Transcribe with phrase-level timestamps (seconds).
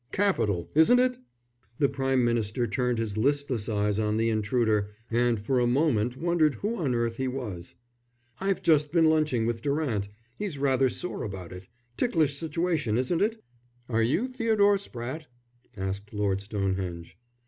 [0.11, 1.19] "Capital, isn't it?"
[1.77, 6.55] The Prime Minister turned his listless eyes on the intruder and for a moment wondered
[6.55, 7.75] who on earth he was.
[8.39, 10.07] "I've just been lunching with Durant.
[10.39, 11.67] He's rather sore about it.
[11.97, 13.43] Ticklish situation, isn't it?"
[13.89, 15.27] "Are you Theodore Spratte?"
[15.77, 17.15] asked Lord Stonehenge.